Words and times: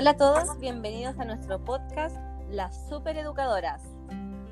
Hola 0.00 0.12
a 0.12 0.16
todos, 0.16 0.58
bienvenidos 0.58 1.18
a 1.18 1.26
nuestro 1.26 1.62
podcast 1.62 2.16
Las 2.50 2.88
Supereducadoras, 2.88 3.82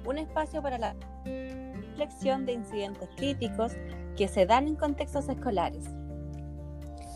un 0.04 0.18
espacio 0.18 0.61
para 0.61 0.77
la 0.77 0.95
reflexión 1.24 2.45
de 2.45 2.52
incidentes 2.52 3.09
críticos 3.16 3.73
que 4.14 4.29
se 4.29 4.45
dan 4.45 4.69
en 4.69 4.77
contextos 4.77 5.27
escolares. 5.30 5.87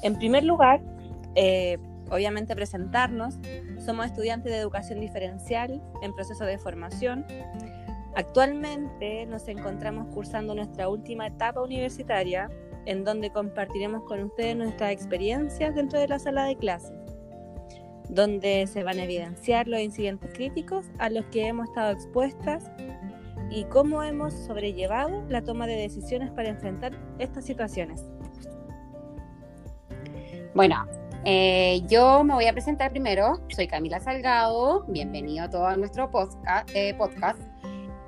En 0.03 0.16
primer 0.16 0.45
lugar, 0.45 0.80
eh, 1.34 1.76
obviamente 2.11 2.57
presentarnos, 2.57 3.34
somos 3.84 4.07
estudiantes 4.07 4.50
de 4.50 4.61
educación 4.61 5.00
diferencial 5.00 5.82
en 6.00 6.14
proceso 6.14 6.46
de 6.46 6.57
formación. 6.57 7.26
Actualmente 8.14 9.26
nos 9.26 9.46
encontramos 9.46 10.07
cursando 10.14 10.54
nuestra 10.54 10.89
última 10.89 11.26
etapa 11.26 11.61
universitaria, 11.61 12.49
en 12.86 13.04
donde 13.04 13.30
compartiremos 13.30 14.04
con 14.04 14.22
ustedes 14.22 14.57
nuestras 14.57 14.90
experiencias 14.90 15.75
dentro 15.75 16.00
de 16.00 16.08
la 16.08 16.18
sala 16.18 16.46
de 16.46 16.57
clases 16.57 17.01
donde 18.14 18.66
se 18.66 18.84
van 18.84 18.98
a 18.98 19.04
evidenciar 19.04 19.66
los 19.66 19.80
incidentes 19.80 20.30
críticos 20.34 20.86
a 20.98 21.08
los 21.08 21.25
que 21.26 21.46
hemos 21.46 21.68
estado 21.68 21.93
expuestas 21.93 22.70
y 23.50 23.64
cómo 23.64 24.03
hemos 24.03 24.34
sobrellevado 24.34 25.25
la 25.29 25.43
toma 25.43 25.66
de 25.66 25.76
decisiones 25.76 26.30
para 26.30 26.50
enfrentar 26.50 26.93
estas 27.18 27.46
situaciones. 27.46 28.03
Bueno, 30.54 30.86
eh, 31.25 31.80
yo 31.89 32.22
me 32.22 32.34
voy 32.34 32.47
a 32.47 32.53
presentar 32.53 32.91
primero. 32.91 33.41
Soy 33.48 33.67
Camila 33.67 33.98
Salgado. 33.98 34.84
Bienvenido 34.89 35.44
a 35.44 35.50
todo 35.50 35.75
nuestro 35.77 36.11
podcast. 36.11 36.69
Eh, 36.75 36.94
podcast. 36.98 37.41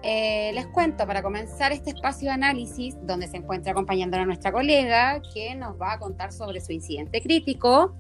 Eh, 0.03 0.51
les 0.53 0.67
cuento 0.67 1.07
para 1.07 1.23
comenzar 1.23 1.73
este 1.73 1.91
espacio 1.91 2.29
de 2.29 2.35
análisis 2.35 2.95
donde 3.07 3.27
se 3.27 3.39
encuentra 3.39 3.73
acompañando 3.73 4.19
a 4.19 4.27
nuestra 4.27 4.53
colega 4.53 5.23
que 5.33 5.55
nos 5.55 5.81
va 5.81 5.95
a 5.95 5.99
contar 5.99 6.31
sobre 6.31 6.61
su 6.61 6.73
incidente 6.73 7.23
crítico 7.23 7.95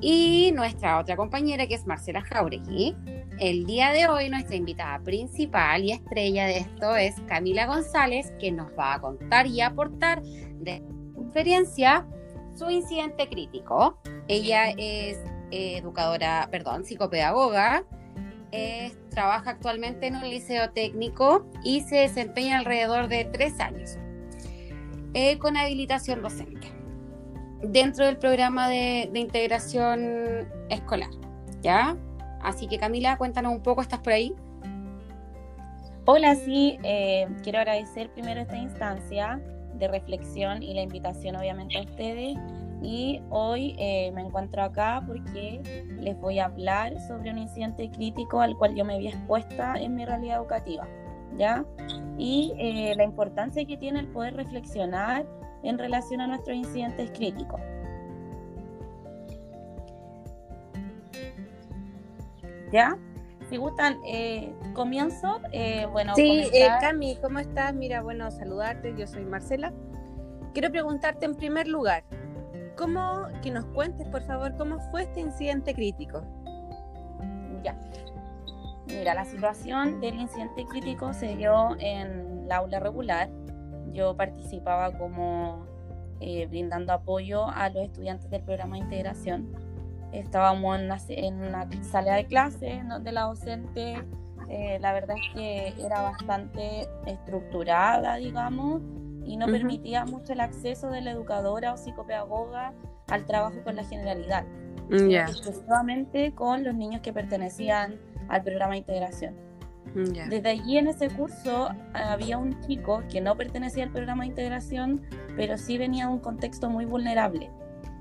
y 0.00 0.52
nuestra 0.54 0.98
otra 0.98 1.16
compañera 1.16 1.66
que 1.66 1.74
es 1.74 1.86
Marcela 1.86 2.22
Jauregui. 2.22 2.96
El 3.38 3.66
día 3.66 3.90
de 3.92 4.06
hoy 4.06 4.28
nuestra 4.28 4.56
invitada 4.56 4.98
principal 5.00 5.84
y 5.84 5.92
estrella 5.92 6.46
de 6.46 6.58
esto 6.58 6.96
es 6.96 7.14
Camila 7.26 7.66
González, 7.66 8.32
que 8.38 8.52
nos 8.52 8.68
va 8.78 8.94
a 8.94 9.00
contar 9.00 9.46
y 9.46 9.60
aportar 9.60 10.22
de 10.22 10.82
experiencia 11.18 12.06
su 12.54 12.70
incidente 12.70 13.28
crítico. 13.28 13.98
Ella 14.28 14.70
es 14.76 15.18
educadora, 15.50 16.48
perdón, 16.50 16.84
psicopedagoga, 16.84 17.84
trabaja 19.10 19.50
actualmente 19.50 20.06
en 20.06 20.16
un 20.16 20.28
liceo 20.28 20.70
técnico 20.70 21.46
y 21.62 21.82
se 21.82 21.96
desempeña 21.96 22.58
alrededor 22.58 23.08
de 23.08 23.24
tres 23.24 23.60
años 23.60 23.98
eh, 25.14 25.38
con 25.38 25.56
habilitación 25.56 26.22
docente 26.22 26.79
dentro 27.62 28.06
del 28.06 28.16
programa 28.16 28.68
de, 28.68 29.10
integración 29.14 30.48
escolar, 30.68 31.10
¿ya? 31.62 31.96
Así 32.42 32.66
que 32.66 32.78
Camila, 32.78 33.16
cuéntanos 33.18 33.52
un 33.52 33.62
poco, 33.62 33.82
¿estás 33.82 34.00
por 34.00 34.12
ahí? 34.12 34.34
Hola, 36.06 36.34
sí, 36.34 36.78
eh, 36.82 37.28
quiero 37.42 37.58
agradecer 37.58 38.10
primero 38.10 38.40
esta 38.40 38.56
instancia 38.56 39.40
de 39.74 39.88
reflexión 39.88 40.62
y 40.62 40.74
la 40.74 40.82
invitación 40.82 41.36
obviamente 41.36 41.78
a 41.78 41.82
ustedes. 41.82 42.36
Y 42.82 43.20
hoy 43.28 43.76
eh, 43.78 44.10
me 44.14 44.22
encuentro 44.22 44.62
acá 44.62 45.02
porque 45.06 45.60
les 46.00 46.18
voy 46.18 46.38
a 46.38 46.46
hablar 46.46 46.98
sobre 47.06 47.30
un 47.30 47.38
incidente 47.38 47.90
crítico 47.90 48.40
al 48.40 48.56
cual 48.56 48.74
yo 48.74 48.86
me 48.86 48.98
vi 48.98 49.08
expuesta 49.08 49.74
en 49.74 49.94
mi 49.94 50.06
realidad 50.06 50.38
educativa, 50.38 50.88
¿ya? 51.36 51.62
Y 52.16 52.54
eh, 52.58 52.94
la 52.96 53.04
importancia 53.04 53.66
que 53.66 53.76
tiene 53.76 54.00
el 54.00 54.06
poder 54.06 54.34
reflexionar 54.34 55.26
en 55.62 55.78
relación 55.78 56.20
a 56.20 56.26
nuestros 56.26 56.56
incidentes 56.56 57.10
críticos. 57.10 57.60
¿Ya? 62.72 62.96
Si 63.48 63.56
gustan, 63.56 63.98
eh, 64.06 64.54
comienzo. 64.74 65.40
Eh, 65.52 65.86
bueno, 65.90 66.14
sí, 66.14 66.48
eh, 66.52 66.68
Cami, 66.80 67.16
¿cómo 67.16 67.40
estás? 67.40 67.74
Mira, 67.74 68.00
bueno, 68.00 68.30
saludarte. 68.30 68.94
Yo 68.96 69.08
soy 69.08 69.24
Marcela. 69.24 69.72
Quiero 70.52 70.70
preguntarte 70.70 71.26
en 71.26 71.34
primer 71.34 71.66
lugar, 71.66 72.04
¿cómo, 72.76 73.26
que 73.42 73.50
nos 73.50 73.64
cuentes, 73.66 74.06
por 74.08 74.22
favor, 74.22 74.56
cómo 74.56 74.78
fue 74.90 75.02
este 75.02 75.20
incidente 75.20 75.74
crítico? 75.74 76.22
Ya. 77.62 77.76
Mira, 78.86 79.14
la 79.14 79.24
situación 79.24 80.00
del 80.00 80.20
incidente 80.20 80.64
crítico 80.66 81.12
se 81.12 81.36
dio 81.36 81.76
en 81.78 82.48
la 82.48 82.56
aula 82.56 82.80
regular 82.80 83.28
yo 83.92 84.16
participaba 84.16 84.92
como 84.96 85.66
eh, 86.20 86.46
brindando 86.46 86.92
apoyo 86.92 87.48
a 87.48 87.70
los 87.70 87.84
estudiantes 87.84 88.30
del 88.30 88.42
programa 88.42 88.76
de 88.76 88.82
integración. 88.82 89.48
Estábamos 90.12 90.76
en 91.08 91.42
una, 91.42 91.68
sala 91.82 92.16
de 92.16 92.26
clase 92.26 92.82
donde 92.88 93.12
la 93.12 93.22
docente, 93.22 94.04
eh, 94.48 94.78
la 94.80 94.92
verdad 94.92 95.16
es 95.16 95.34
que 95.34 95.84
era 95.84 96.02
bastante 96.02 96.88
estructurada, 97.06 98.16
digamos, 98.16 98.82
y 99.24 99.36
no 99.36 99.46
permitía 99.46 100.04
mucho 100.04 100.32
el 100.32 100.40
acceso 100.40 100.90
de 100.90 101.00
la 101.00 101.12
educadora 101.12 101.72
o 101.72 101.76
psicopedagoga 101.76 102.74
al 103.08 103.24
trabajo 103.26 103.62
con 103.64 103.76
la 103.76 103.84
generalidad, 103.84 104.44
exclusivamente 104.90 106.34
con 106.34 106.64
los 106.64 106.74
niños 106.74 107.00
que 107.00 107.12
pertenecían 107.12 107.98
al 108.28 108.42
programa 108.42 108.72
de 108.72 108.78
integración. 108.78 109.49
Desde 109.94 110.48
allí 110.48 110.78
en 110.78 110.88
ese 110.88 111.08
curso 111.08 111.68
había 111.94 112.38
un 112.38 112.60
chico 112.62 113.02
que 113.10 113.20
no 113.20 113.36
pertenecía 113.36 113.84
al 113.84 113.90
programa 113.90 114.22
de 114.22 114.28
integración, 114.28 115.02
pero 115.36 115.58
sí 115.58 115.78
venía 115.78 116.06
de 116.06 116.12
un 116.12 116.20
contexto 116.20 116.70
muy 116.70 116.84
vulnerable. 116.84 117.50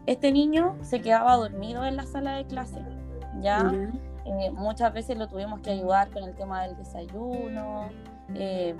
Este 0.05 0.31
niño 0.31 0.75
se 0.81 1.01
quedaba 1.01 1.35
dormido 1.35 1.85
en 1.85 1.95
la 1.95 2.05
sala 2.05 2.35
de 2.35 2.45
clase, 2.45 2.79
¿ya? 3.41 3.71
Eh, 4.25 4.51
muchas 4.51 4.93
veces 4.93 5.17
lo 5.17 5.27
tuvimos 5.27 5.61
que 5.61 5.71
ayudar 5.71 6.09
con 6.11 6.23
el 6.23 6.35
tema 6.35 6.63
del 6.63 6.77
desayuno, 6.77 7.89
eh, 8.35 8.75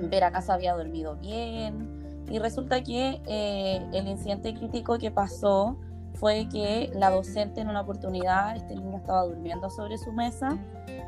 ver 0.00 0.24
acaso 0.24 0.52
había 0.52 0.74
dormido 0.74 1.16
bien, 1.16 2.24
y 2.30 2.38
resulta 2.38 2.82
que 2.82 3.20
eh, 3.26 3.86
el 3.92 4.08
incidente 4.08 4.54
crítico 4.54 4.98
que 4.98 5.10
pasó 5.10 5.76
fue 6.24 6.48
que 6.50 6.90
la 6.94 7.10
docente 7.10 7.60
en 7.60 7.68
una 7.68 7.82
oportunidad, 7.82 8.56
este 8.56 8.74
niño 8.74 8.96
estaba 8.96 9.26
durmiendo 9.26 9.68
sobre 9.68 9.98
su 9.98 10.10
mesa 10.10 10.56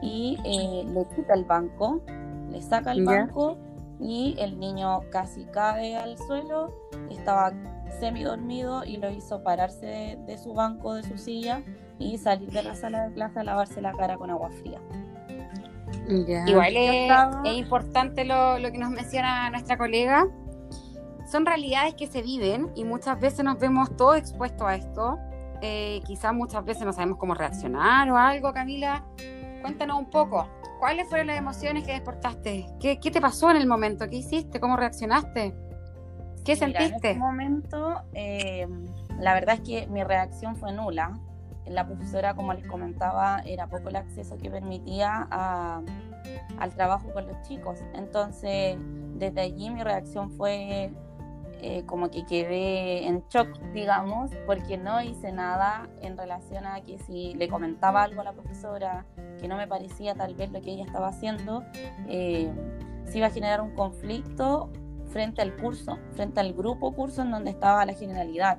y 0.03 0.37
eh, 0.45 0.85
le 0.93 1.07
quita 1.17 1.33
el 1.33 1.45
banco, 1.45 2.03
le 2.51 2.61
saca 2.61 2.93
el 2.93 3.03
banco 3.03 3.57
y 3.99 4.37
el 4.39 4.61
niño 4.61 5.01
casi 5.11 5.47
cae 5.47 5.97
al 5.97 6.19
suelo, 6.19 6.71
estaba 7.11 7.55
semi 7.99 8.25
dormido 8.25 8.85
y 8.85 8.99
lo 8.99 9.11
hizo 9.11 9.43
pararse 9.43 10.19
de, 10.27 10.37
su 10.37 10.53
banco, 10.53 10.93
de 10.93 11.03
su 11.03 11.17
silla 11.17 11.63
y 11.99 12.19
salir 12.19 12.51
de 12.51 12.63
la 12.63 12.75
sala 12.75 13.09
de 13.09 13.15
clase 13.15 13.41
a 13.41 13.45
lavarse 13.45 13.81
la 13.81 13.93
cara 13.93 14.19
con 14.19 14.29
agua 14.31 14.51
fría. 14.51 14.83
Igual 16.47 16.77
es, 16.77 17.57
importante 17.57 18.27
lo, 18.27 18.59
lo 18.59 18.71
que 18.71 18.77
nos 18.77 18.91
menciona 18.91 19.49
nuestra 19.49 19.79
colega, 19.79 20.29
son 21.27 21.47
realidades 21.47 21.95
que 21.95 22.07
se 22.07 22.23
viven 22.23 22.71
y 22.75 22.85
muchas 22.85 23.19
veces 23.21 23.45
nos 23.45 23.59
vemos 23.59 23.97
todos 23.97 24.17
expuestos 24.17 24.67
a 24.67 24.75
esto. 24.75 25.19
Eh, 25.63 26.01
quizás 26.07 26.35
muchas 26.35 26.65
veces 26.65 26.85
no 26.85 26.93
sabemos 26.93 27.19
cómo 27.19 27.35
reaccionar 27.35 28.11
o 28.11 28.17
algo, 28.17 28.53
Camila. 28.53 29.05
Cuéntanos 29.63 29.99
un 29.99 30.11
poco, 30.11 30.49
¿cuáles 30.79 31.09
fueron 31.09 31.29
las 31.29 31.39
emociones 31.39 31.85
que 31.85 31.93
despertaste? 31.93 32.67
¿Qué, 32.79 33.01
qué 33.01 33.11
te 33.11 33.21
pasó 33.21 33.51
en 33.51 33.57
el 33.57 33.67
momento? 33.67 34.09
¿Qué 34.09 34.17
hiciste? 34.17 34.61
¿Cómo 34.61 34.77
reaccionaste? 34.77 35.55
¿Qué 36.45 36.55
sentiste? 36.55 37.11
En 37.11 37.17
ese 37.17 37.19
momento, 37.19 38.03
eh, 38.13 38.69
la 39.19 39.35
verdad 39.35 39.57
es 39.57 39.61
que 39.63 39.87
mi 39.89 40.05
reacción 40.05 40.55
fue 40.55 40.73
nula. 40.73 41.19
La 41.67 41.85
profesora, 41.85 42.35
como 42.35 42.53
les 42.53 42.65
comentaba, 42.67 43.41
era 43.45 43.67
poco 43.67 43.89
el 43.89 43.97
acceso 43.97 44.39
que 44.39 44.49
permitía 44.49 45.27
al 46.59 46.75
trabajo 46.77 47.13
con 47.13 47.27
los 47.27 47.43
chicos. 47.43 47.81
Entonces, 47.95 48.77
desde 49.17 49.41
allí 49.41 49.71
mi 49.71 49.83
reacción 49.83 50.31
fue 50.31 50.93
eh, 51.63 51.85
como 51.87 52.11
que 52.11 52.27
quedé 52.27 53.07
en 53.07 53.25
shock, 53.29 53.49
digamos, 53.73 54.31
porque 54.47 54.77
no 54.77 55.01
hice 55.01 55.33
nada 55.33 55.89
en 56.03 56.17
relación 56.17 56.67
a 56.67 56.81
que 56.83 56.99
si 56.99 57.35
le 57.35 57.49
comentaba 57.49 58.03
algo 58.03 58.21
a 58.21 58.25
la 58.25 58.33
profesora 58.33 59.07
que 59.41 59.49
no 59.49 59.57
me 59.57 59.67
parecía 59.67 60.15
tal 60.15 60.35
vez 60.35 60.51
lo 60.53 60.61
que 60.61 60.73
ella 60.73 60.85
estaba 60.85 61.09
haciendo, 61.09 61.65
eh, 62.09 62.53
se 63.05 63.19
iba 63.19 63.29
a 63.29 63.31
generar 63.31 63.61
un 63.61 63.75
conflicto 63.75 64.71
frente 65.07 65.41
al 65.41 65.57
curso, 65.57 65.99
frente 66.13 66.41
al 66.41 66.53
grupo 66.53 66.93
curso 66.93 67.23
en 67.23 67.31
donde 67.31 67.51
estaba 67.51 67.87
la 67.87 67.95
generalidad. 67.95 68.59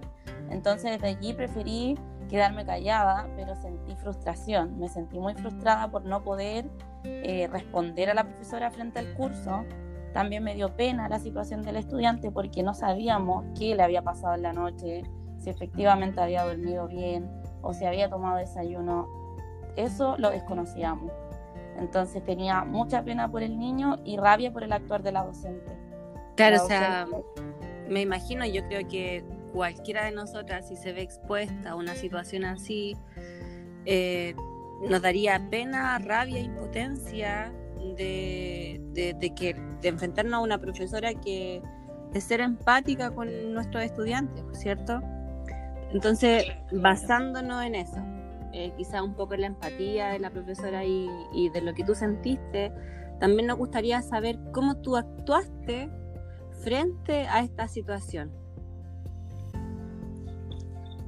Entonces 0.50 0.92
desde 0.92 1.08
allí 1.08 1.34
preferí 1.34 1.96
quedarme 2.30 2.66
callada, 2.66 3.30
pero 3.36 3.56
sentí 3.56 3.96
frustración, 3.96 4.80
me 4.80 4.90
sentí 4.90 5.20
muy 5.20 5.34
frustrada 5.36 5.90
por 5.90 6.04
no 6.06 6.24
poder 6.24 6.70
eh, 7.04 7.48
responder 7.52 8.10
a 8.10 8.14
la 8.14 8.24
profesora 8.24 8.72
frente 8.72 9.00
al 9.00 9.14
curso 9.14 9.66
también 10.14 10.44
me 10.44 10.56
dio 10.56 10.76
pena 10.76 11.10
la 11.10 11.20
situación 11.20 11.62
del 11.62 11.78
estudiante 11.78 12.32
porque 12.32 12.64
no 12.64 12.74
sabíamos 12.74 13.46
qué 13.58 13.76
le 13.76 13.84
había 13.84 14.02
pasado 14.02 14.36
en 14.36 14.42
la 14.42 14.54
noche, 14.54 15.04
si 15.38 15.50
efectivamente 15.50 16.22
había 16.22 16.44
dormido 16.44 16.88
bien 16.88 17.30
o 17.62 17.74
si 17.74 17.86
había 17.86 18.10
tomado 18.10 18.38
desayuno. 18.38 19.08
Eso 19.76 20.16
lo 20.18 20.32
desconocíamos. 20.32 21.12
Entonces 21.78 22.24
tenía 22.24 22.64
mucha 22.64 23.04
pena 23.04 23.30
por 23.30 23.44
el 23.44 23.60
niño 23.60 24.00
y 24.04 24.18
rabia 24.18 24.52
por 24.52 24.64
el 24.64 24.74
actuar 24.74 25.04
de 25.04 25.12
la 25.12 25.24
docente. 25.24 25.78
Claro, 26.36 26.64
o 26.64 26.68
sea, 26.68 27.08
me 27.88 28.02
imagino, 28.02 28.46
yo 28.46 28.66
creo 28.68 28.88
que 28.88 29.24
cualquiera 29.54 30.06
de 30.06 30.12
nosotras, 30.12 30.68
si 30.68 30.76
se 30.76 30.94
ve 30.94 31.02
expuesta 31.02 31.72
a 31.72 31.76
una 31.76 31.96
situación 31.96 32.46
así, 32.46 32.96
eh, 33.86 34.36
nos 34.88 35.02
daría 35.02 35.48
pena, 35.50 35.98
rabia, 36.00 36.40
impotencia 36.40 37.52
de, 37.96 38.77
de, 38.98 39.34
que, 39.36 39.54
de 39.82 39.90
enfrentarnos 39.90 40.34
a 40.34 40.40
una 40.40 40.58
profesora 40.58 41.14
que 41.14 41.62
de 42.12 42.22
ser 42.22 42.42
empática 42.42 43.12
con 43.12 43.54
nuestros 43.54 43.84
estudiantes, 43.84 44.44
¿cierto? 44.54 45.02
Entonces, 45.92 46.46
basándonos 46.72 47.64
en 47.64 47.76
eso, 47.76 47.98
eh, 48.54 48.74
quizá 48.76 49.04
un 49.04 49.14
poco 49.14 49.36
en 49.36 49.42
la 49.42 49.48
empatía 49.48 50.10
de 50.10 50.20
la 50.20 50.30
profesora 50.32 50.84
y, 50.84 51.08
y, 51.32 51.50
de 51.50 51.62
lo 51.62 51.74
que 51.74 51.84
tú 51.84 51.94
sentiste, 51.96 52.72
también 53.20 53.48
nos 53.48 53.58
gustaría 53.58 54.02
saber 54.02 54.40
cómo 54.52 54.78
tú 54.78 54.96
actuaste 54.96 55.90
frente 56.64 57.28
a 57.28 57.42
esta 57.42 57.68
situación. 57.68 58.32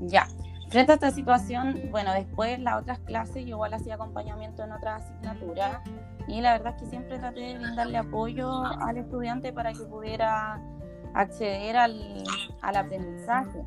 Ya, 0.01 0.27
frente 0.69 0.91
a 0.91 0.95
esta 0.95 1.11
situación, 1.11 1.89
bueno, 1.91 2.13
después 2.13 2.59
las 2.59 2.81
otras 2.81 2.99
clases 2.99 3.43
yo 3.43 3.55
igual 3.55 3.73
hacía 3.73 3.95
acompañamiento 3.95 4.63
en 4.63 4.71
otras 4.71 5.03
asignaturas 5.03 5.79
y 6.27 6.41
la 6.41 6.53
verdad 6.53 6.75
es 6.75 6.83
que 6.83 6.89
siempre 6.89 7.17
traté 7.17 7.39
de 7.39 7.57
brindarle 7.57 7.97
apoyo 7.97 8.63
al 8.63 8.97
estudiante 8.97 9.51
para 9.51 9.73
que 9.73 9.83
pudiera 9.85 10.61
acceder 11.13 11.75
al, 11.75 12.23
al 12.61 12.75
aprendizaje. 12.75 13.63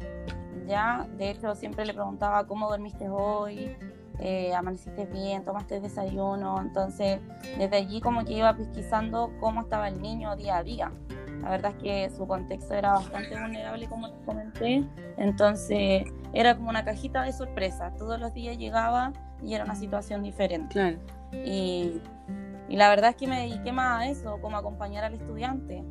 Ya, 0.66 1.08
de 1.18 1.30
hecho, 1.30 1.54
siempre 1.56 1.84
le 1.84 1.92
preguntaba 1.92 2.46
cómo 2.46 2.68
dormiste 2.68 3.08
hoy, 3.08 3.76
eh, 4.20 4.54
amaneciste 4.54 5.06
bien, 5.06 5.44
tomaste 5.44 5.80
desayuno. 5.80 6.60
Entonces, 6.60 7.20
desde 7.58 7.76
allí 7.76 8.00
como 8.00 8.24
que 8.24 8.34
iba 8.34 8.54
pesquisando 8.54 9.32
cómo 9.40 9.62
estaba 9.62 9.88
el 9.88 10.00
niño 10.00 10.36
día 10.36 10.58
a 10.58 10.62
día. 10.62 10.92
La 11.42 11.50
verdad 11.50 11.72
es 11.76 11.82
que 11.82 12.10
su 12.16 12.26
contexto 12.28 12.74
era 12.74 12.92
bastante 12.92 13.36
vulnerable, 13.40 13.88
como 13.88 14.06
les 14.06 14.16
comenté. 14.24 14.84
Entonces, 15.16 16.04
era 16.32 16.56
como 16.56 16.70
una 16.70 16.84
cajita 16.84 17.22
de 17.22 17.32
sorpresa. 17.32 17.92
Todos 17.98 18.18
los 18.20 18.32
días 18.34 18.56
llegaba 18.58 19.12
y 19.42 19.54
era 19.54 19.64
una 19.64 19.74
situación 19.74 20.22
diferente. 20.22 20.72
Claro. 20.72 20.98
Y, 21.44 22.00
y 22.68 22.76
la 22.76 22.88
verdad 22.88 23.10
es 23.10 23.16
que 23.16 23.26
me 23.26 23.40
dediqué 23.40 23.72
más 23.72 24.02
a 24.02 24.08
eso, 24.08 24.38
como 24.40 24.56
acompañar 24.56 25.04
al 25.04 25.14
estudiante. 25.14 25.84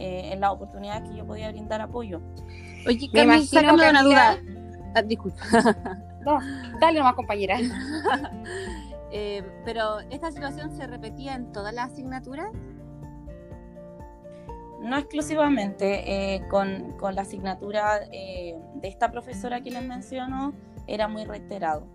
Eh, 0.00 0.32
en 0.32 0.40
las 0.40 0.52
oportunidades 0.52 1.10
que 1.10 1.16
yo 1.16 1.26
podía 1.26 1.50
brindar 1.50 1.80
apoyo. 1.80 2.20
Oye, 2.86 3.10
Carmen, 3.12 3.44
sácame 3.44 3.90
una 3.90 4.02
duda. 4.04 4.38
Ah, 4.94 5.02
disculpa. 5.02 5.38
No, 6.20 6.38
dale 6.80 6.98
nomás, 6.98 7.14
compañera. 7.14 7.58
Eh, 9.10 9.42
pero, 9.64 10.00
¿esta 10.10 10.30
situación 10.30 10.70
se 10.76 10.86
repetía 10.86 11.34
en 11.34 11.50
todas 11.50 11.72
las 11.72 11.92
asignaturas? 11.92 12.50
No 14.80 14.96
exclusivamente. 14.96 16.34
Eh, 16.34 16.48
con, 16.48 16.92
con, 16.98 17.14
la 17.14 17.22
asignatura 17.22 18.00
de 18.00 18.58
esta 18.82 19.10
profesora 19.10 19.60
que 19.60 19.70
les 19.70 19.84
menciono, 19.84 20.54
era 20.86 21.06
muy 21.06 21.24
reiterado. 21.24 21.86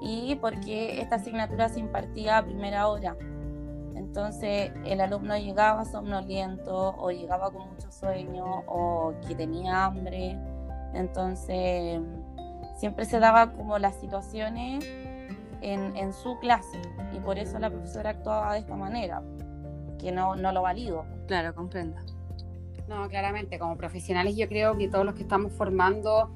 Y 0.00 0.36
porque 0.36 1.00
esta 1.00 1.16
asignatura 1.16 1.68
se 1.68 1.80
impartía 1.80 2.38
a 2.38 2.44
primera 2.44 2.88
hora. 2.88 3.16
Entonces 3.94 4.72
el 4.84 5.00
alumno 5.00 5.36
llegaba 5.36 5.84
somnoliento 5.84 6.94
o 6.98 7.10
llegaba 7.10 7.50
con 7.50 7.68
mucho 7.68 7.90
sueño 7.90 8.62
o 8.66 9.14
que 9.26 9.34
tenía 9.34 9.84
hambre. 9.84 10.38
Entonces 10.92 12.00
siempre 12.76 13.04
se 13.04 13.20
daba 13.20 13.52
como 13.52 13.78
las 13.78 13.96
situaciones 13.96 14.84
en, 15.60 16.12
su 16.12 16.38
clase 16.40 16.80
y 17.14 17.20
por 17.20 17.38
eso 17.38 17.58
la 17.58 17.70
profesora 17.70 18.10
actuaba 18.10 18.54
de 18.54 18.58
esta 18.58 18.74
manera, 18.74 19.22
que 19.98 20.10
no, 20.10 20.34
no 20.34 20.52
lo 20.52 20.62
valido. 20.62 21.04
Claro, 21.26 21.54
comprendo. 21.54 21.96
No, 22.88 23.08
claramente, 23.08 23.58
como 23.58 23.76
profesionales 23.76 24.36
yo 24.36 24.48
creo 24.48 24.76
que 24.76 24.88
todos 24.88 25.04
los 25.04 25.14
que 25.14 25.22
estamos 25.22 25.52
formando 25.52 26.30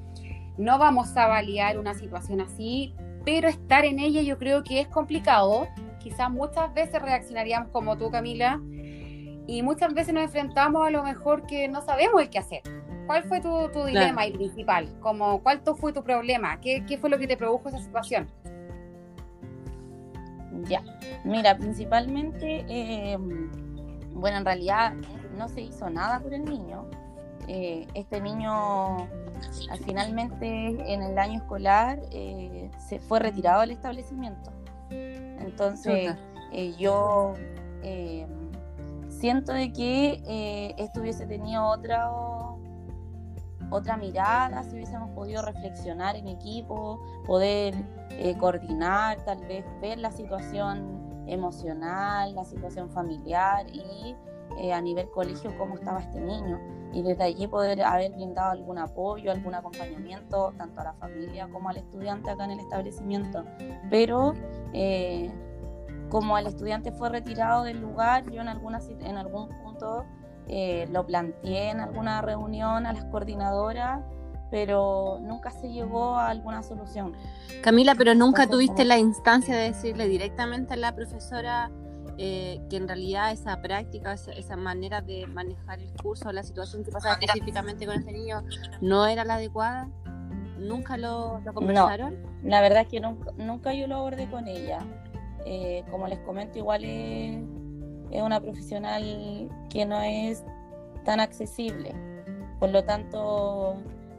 no 0.57 0.79
vamos 0.79 1.15
a 1.15 1.27
validar 1.27 1.77
una 1.77 1.93
situación 1.93 2.41
así, 2.41 2.95
pero 3.25 3.47
estar 3.47 3.85
en 3.85 3.99
ella 3.99 4.21
yo 4.21 4.37
creo 4.37 4.63
que 4.63 4.79
es 4.79 4.87
complicado 4.87 5.67
quizás 6.07 6.31
muchas 6.31 6.73
veces 6.73 7.01
reaccionaríamos 7.01 7.69
como 7.69 7.97
tú, 7.97 8.09
Camila, 8.09 8.61
y 9.45 9.61
muchas 9.61 9.93
veces 9.93 10.13
nos 10.13 10.23
enfrentamos 10.23 10.87
a 10.87 10.89
lo 10.89 11.03
mejor 11.03 11.45
que 11.45 11.67
no 11.67 11.81
sabemos 11.81 12.21
el 12.21 12.29
qué 12.29 12.39
hacer. 12.39 12.61
¿Cuál 13.05 13.23
fue 13.23 13.41
tu, 13.41 13.69
dilema 13.85 14.23
principal? 14.33 14.87
Como, 14.99 15.41
¿Cuál 15.41 15.61
fue 15.77 15.93
tu 15.93 16.03
problema? 16.03 16.59
¿Qué, 16.59 16.83
¿Qué, 16.85 16.97
fue 16.97 17.09
lo 17.09 17.17
que 17.17 17.27
te 17.27 17.37
produjo 17.37 17.69
esa 17.69 17.79
situación? 17.79 18.27
Ya, 20.63 20.81
mira, 21.23 21.57
principalmente, 21.57 22.65
eh, 22.67 23.17
bueno, 24.17 24.37
en 24.37 24.45
realidad 24.45 24.93
no 25.37 25.47
se 25.49 25.61
hizo 25.61 25.89
nada 25.89 26.19
por 26.19 26.33
el 26.33 26.45
niño. 26.45 26.85
Eh, 27.47 27.87
este 27.93 28.19
niño 28.19 29.07
finalmente 29.85 30.93
en 30.93 31.01
el 31.01 31.17
año 31.17 31.39
escolar 31.39 32.01
eh, 32.11 32.69
se 32.89 32.99
fue 32.99 33.19
retirado 33.19 33.61
del 33.61 33.71
establecimiento. 33.71 34.51
Entonces, 34.89 36.15
eh, 36.51 36.73
yo 36.77 37.33
eh, 37.83 38.27
siento 39.09 39.53
de 39.53 39.71
que 39.71 40.21
eh, 40.27 40.75
esto 40.77 41.01
hubiese 41.01 41.25
tenido 41.25 41.65
otra, 41.65 42.09
otra 43.69 43.97
mirada, 43.97 44.63
si 44.63 44.75
hubiésemos 44.75 45.09
podido 45.11 45.41
reflexionar 45.41 46.15
en 46.15 46.27
equipo, 46.27 47.01
poder 47.25 47.75
coordinar, 48.39 49.23
tal 49.25 49.39
vez 49.45 49.63
ver 49.79 49.99
la 49.99 50.11
situación 50.11 50.96
emocional, 51.27 52.33
la 52.33 52.45
situación 52.45 52.89
familiar 52.89 53.65
y 53.71 54.15
a 54.71 54.81
nivel 54.81 55.09
colegio 55.11 55.55
cómo 55.57 55.75
estaba 55.75 55.99
este 55.99 56.19
niño 56.19 56.59
y 56.93 57.01
desde 57.01 57.23
allí 57.23 57.47
poder 57.47 57.83
haber 57.83 58.11
brindado 58.13 58.51
algún 58.51 58.77
apoyo, 58.77 59.31
algún 59.31 59.53
acompañamiento 59.53 60.53
tanto 60.57 60.81
a 60.81 60.85
la 60.85 60.93
familia 60.93 61.47
como 61.51 61.69
al 61.69 61.77
estudiante 61.77 62.29
acá 62.29 62.45
en 62.45 62.51
el 62.51 62.59
establecimiento. 62.59 63.43
Pero 63.89 64.33
eh, 64.73 65.31
como 66.09 66.37
el 66.37 66.47
estudiante 66.47 66.91
fue 66.91 67.09
retirado 67.09 67.63
del 67.63 67.81
lugar, 67.81 68.29
yo 68.31 68.41
en, 68.41 68.47
alguna, 68.47 68.79
en 69.01 69.17
algún 69.17 69.49
punto 69.63 70.05
eh, 70.47 70.87
lo 70.91 71.05
planteé 71.05 71.71
en 71.71 71.81
alguna 71.81 72.21
reunión 72.21 72.85
a 72.85 72.93
las 72.93 73.05
coordinadoras, 73.05 74.01
pero 74.49 75.19
nunca 75.21 75.51
se 75.51 75.69
llegó 75.69 76.15
a 76.15 76.29
alguna 76.29 76.63
solución. 76.63 77.13
Camila, 77.61 77.95
pero 77.95 78.15
nunca 78.15 78.47
tuviste 78.47 78.85
la 78.85 78.97
instancia 78.97 79.55
de 79.55 79.63
decirle 79.63 80.07
directamente 80.07 80.73
a 80.73 80.77
la 80.77 80.95
profesora 80.95 81.71
eh, 82.19 82.59
que 82.69 82.77
en 82.77 82.87
realidad 82.87 83.31
esa 83.31 83.61
práctica, 83.61 84.13
esa, 84.13 84.55
manera 84.55 85.01
de 85.01 85.27
manejar 85.27 85.79
el 85.79 85.91
curso, 86.01 86.31
la 86.31 86.41
situación 86.41 86.83
que 86.83 86.91
pasaba 86.91 87.15
específicamente 87.21 87.85
con 87.85 87.99
este 87.99 88.11
niño, 88.11 88.43
no 88.81 89.05
era 89.05 89.23
la 89.23 89.35
adecuada? 89.35 89.89
¿Nunca 90.57 90.97
lo, 90.97 91.39
conversaron? 91.53 92.15
la 92.43 92.61
verdad 92.61 92.81
es 92.81 92.87
que 92.87 92.99
nunca, 92.99 93.31
nunca 93.37 93.73
yo 93.73 93.85
lo 93.85 93.97
abordé 93.97 94.27
con 94.29 94.47
ella. 94.47 94.79
Eh, 95.45 95.83
como 95.91 96.07
les 96.07 96.19
comento, 96.19 96.57
igual 96.57 96.83
es, 96.83 97.39
es, 98.09 98.21
una 98.21 98.41
profesional 98.41 99.47
que 99.69 99.85
no 99.85 100.01
es 100.01 100.43
tan 101.05 101.19
accesible. 101.19 101.93
Por 102.59 102.71
lo 102.71 102.83
tanto, 102.83 103.77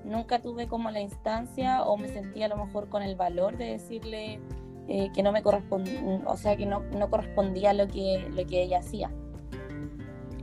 nunca 0.09 0.41
tuve 0.41 0.67
como 0.67 0.91
la 0.91 1.01
instancia 1.01 1.83
o 1.83 1.97
me 1.97 2.09
sentía 2.09 2.47
a 2.47 2.49
lo 2.49 2.57
mejor 2.57 2.89
con 2.89 3.03
el 3.03 3.17
valor 3.17 3.57
de 3.57 3.67
decirle 3.67 4.41
eh, 4.89 5.11
que 5.15 5.23
no 5.23 5.33
me 5.33 5.43
correspondía, 5.43 6.01
o 6.27 6.37
sea, 6.37 6.57
que 6.57 6.67
no, 6.67 6.81
no 6.81 7.11
correspondía 7.11 7.71
a 7.71 7.73
lo 7.75 7.87
que, 7.89 8.27
lo 8.31 8.47
que 8.47 8.63
ella 8.63 8.79
hacía. 8.79 9.11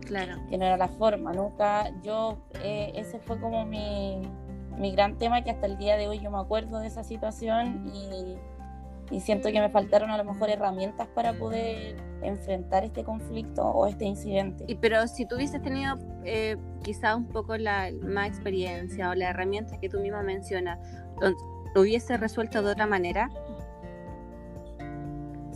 Claro. 0.05 0.35
Que 0.49 0.57
no 0.57 0.65
era 0.65 0.77
la 0.77 0.87
forma, 0.87 1.33
nunca, 1.33 1.91
yo, 2.03 2.37
eh, 2.63 2.91
ese 2.95 3.19
fue 3.19 3.39
como 3.39 3.65
mi, 3.65 4.21
mi 4.77 4.91
gran 4.91 5.17
tema 5.17 5.43
que 5.43 5.51
hasta 5.51 5.65
el 5.65 5.77
día 5.77 5.97
de 5.97 6.07
hoy 6.07 6.19
yo 6.19 6.29
me 6.29 6.37
acuerdo 6.37 6.79
de 6.79 6.87
esa 6.87 7.03
situación 7.03 7.91
y, 7.93 8.37
y 9.11 9.19
siento 9.19 9.51
que 9.51 9.59
me 9.59 9.69
faltaron 9.69 10.09
a 10.09 10.17
lo 10.17 10.23
mejor 10.23 10.49
herramientas 10.49 11.07
para 11.07 11.33
poder 11.33 11.95
enfrentar 12.21 12.83
este 12.83 13.03
conflicto 13.03 13.63
o 13.63 13.85
este 13.87 14.05
incidente. 14.05 14.65
Y 14.67 14.75
pero 14.75 15.07
si 15.07 15.25
tú 15.25 15.35
hubieses 15.35 15.61
tenido 15.61 15.97
eh, 16.23 16.57
quizá 16.83 17.15
un 17.15 17.27
poco 17.27 17.57
la 17.57 17.91
más 18.01 18.27
experiencia 18.27 19.09
o 19.09 19.15
la 19.15 19.29
herramienta 19.29 19.79
que 19.79 19.89
tú 19.89 19.99
misma 19.99 20.23
mencionas, 20.23 20.79
¿lo 21.21 21.81
hubiese 21.81 22.17
resuelto 22.17 22.61
de 22.61 22.71
otra 22.71 22.87
manera? 22.87 23.29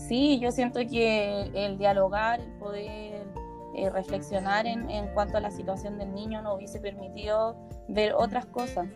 sí, 0.09 0.39
yo 0.39 0.51
siento 0.51 0.79
que 0.89 1.51
el 1.53 1.77
dialogar, 1.77 2.39
el 2.39 2.51
poder 2.53 3.27
eh, 3.75 3.89
reflexionar 3.91 4.65
en, 4.65 4.89
en, 4.89 5.07
cuanto 5.13 5.37
a 5.37 5.39
la 5.39 5.51
situación 5.51 5.99
del 5.99 6.13
niño 6.13 6.41
nos 6.41 6.55
hubiese 6.55 6.79
permitido 6.79 7.55
ver 7.87 8.13
otras 8.13 8.47
cosas, 8.47 8.87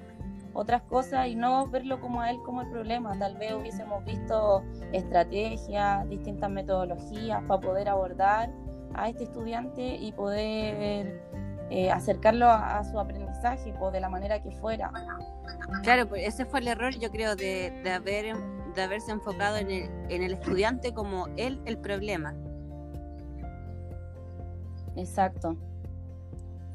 otras 0.53 0.81
cosas 0.83 1.27
y 1.27 1.36
no 1.36 1.67
verlo 1.67 2.00
como 2.00 2.22
a 2.22 2.31
él 2.31 2.38
como 2.45 2.62
el 2.62 2.69
problema. 2.69 3.17
Tal 3.17 3.38
vez 3.38 3.53
hubiésemos 3.53 4.03
visto 4.05 4.63
estrategias, 4.91 6.07
distintas 6.10 6.50
metodologías 6.50 7.43
para 7.48 7.60
poder 7.60 7.89
abordar 7.89 8.50
a 8.93 9.10
este 9.10 9.24
estudiante 9.24 9.95
y 9.95 10.12
poder 10.12 11.22
eh, 11.69 11.91
acercarlo 11.91 12.48
a, 12.48 12.83
su 12.83 13.00
aprendizaje 13.00 13.74
pues, 13.79 13.93
de 13.93 14.00
la 14.00 14.10
manera 14.10 14.41
que 14.41 14.51
fuera. 14.51 14.91
Claro, 15.81 16.07
pues 16.07 16.27
ese 16.27 16.45
fue 16.45 16.60
el 16.60 16.67
error, 16.67 16.93
yo 17.00 17.10
creo, 17.10 17.36
de, 17.36 17.72
de 17.83 17.91
haber 17.91 18.36
de 18.74 18.81
haberse 18.81 19.12
enfocado 19.12 19.57
en 19.57 19.69
el, 19.69 19.89
en 20.10 20.24
el 20.24 20.33
estudiante 20.33 20.93
como 20.93 21.27
él 21.38 21.62
el 21.65 21.77
problema. 21.77 22.36
Exacto. 24.95 25.55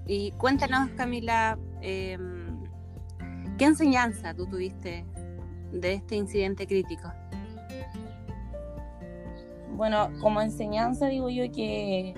Y 0.06 0.32
cuéntanos, 0.32 0.90
Camila, 0.96 1.58
em, 1.80 2.37
¿qué 3.58 3.64
enseñanza 3.64 4.34
tú 4.34 4.46
tuviste 4.46 5.04
de 5.72 5.94
este 5.94 6.16
incidente 6.16 6.66
crítico? 6.66 7.12
bueno, 9.78 10.10
como 10.20 10.42
enseñanza 10.42 11.06
digo 11.06 11.30
yo 11.30 11.44
que, 11.52 12.12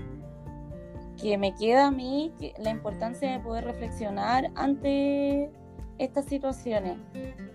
que 1.20 1.37
me 1.37 1.54
queda 1.54 1.88
a 1.88 1.90
mí 1.90 2.32
la 2.59 2.70
importancia 2.70 3.30
de 3.30 3.38
poder 3.38 3.64
reflexionar 3.64 4.50
ante 4.54 5.50
estas 5.99 6.25
situaciones. 6.25 6.97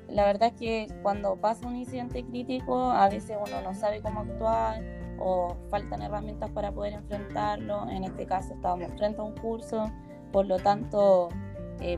La 0.07 0.25
verdad 0.25 0.49
es 0.53 0.59
que 0.59 0.87
cuando 1.01 1.35
pasa 1.37 1.67
un 1.67 1.75
incidente 1.75 2.23
crítico, 2.23 2.91
a 2.91 3.09
veces 3.09 3.35
uno 3.43 3.61
no 3.63 3.73
sabe 3.73 3.99
cómo 4.01 4.19
actuar 4.19 4.83
o 5.17 5.57
faltan 5.71 6.03
herramientas 6.03 6.51
para 6.51 6.71
poder 6.71 6.93
enfrentarlo. 6.93 7.89
En 7.89 8.03
este 8.03 8.27
caso 8.27 8.53
estábamos 8.53 8.91
frente 8.97 9.21
a 9.21 9.23
un 9.23 9.33
curso, 9.33 9.91
por 10.31 10.45
lo 10.45 10.59
tanto, 10.59 11.29
eh, 11.81 11.97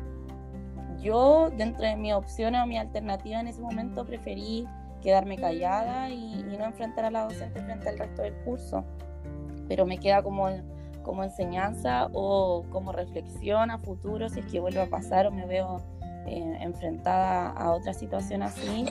yo 1.02 1.50
dentro 1.56 1.84
de 1.84 1.96
mis 1.96 2.14
opciones 2.14 2.62
o 2.64 2.66
mi 2.66 2.78
alternativa 2.78 3.40
en 3.40 3.48
ese 3.48 3.62
momento 3.62 4.06
preferí 4.06 4.68
quedarme 5.02 5.38
callada 5.38 6.10
y, 6.10 6.44
no 6.58 6.66
enfrentar 6.66 7.06
a 7.06 7.12
la 7.12 7.24
docente 7.24 7.62
frente 7.62 7.90
al 7.90 7.98
resto 7.98 8.24
del 8.24 8.34
curso. 8.44 8.84
Pero 9.68 9.86
me 9.86 9.98
queda 9.98 10.24
como, 10.24 10.50
como 11.04 11.24
enseñanza 11.24 12.10
o 12.14 12.66
como 12.72 12.92
reflexión 12.92 13.70
a 13.70 13.78
futuro 13.78 14.28
si 14.30 14.40
es 14.40 14.46
que 14.48 14.60
vuelve 14.60 14.82
a 14.82 14.90
pasar 14.90 15.28
o 15.28 15.32
me 15.32 15.46
veo 15.46 15.78
eh, 16.26 16.58
enfrentada 16.62 17.52
a 17.52 17.72
otra 17.72 17.94
situación 17.94 18.42
así, 18.42 18.86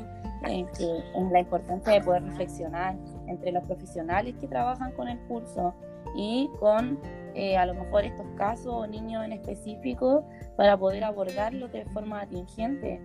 en, 0.45 0.69
en 1.15 1.33
la 1.33 1.41
importancia 1.41 1.93
de 1.93 2.01
poder 2.01 2.23
reflexionar 2.23 2.97
entre 3.27 3.53
los 3.53 3.65
profesionales 3.65 4.35
que 4.41 4.47
trabajan 4.47 4.93
con 4.93 5.09
el 5.09 5.19
curso 5.27 5.75
y 6.15 6.49
con 6.61 6.99
eh, 7.37 7.57
a 7.57 7.66
lo 7.66 7.75
mejor 7.75 8.05
estos 8.05 8.26
casos 8.37 8.66
o 8.69 8.87
niños 8.87 9.23
en 9.25 9.33
específico 9.33 10.26
para 10.57 10.76
poder 10.78 11.05
abordarlos 11.05 11.71
de 11.71 11.85
forma 11.85 12.23
atingente 12.23 12.99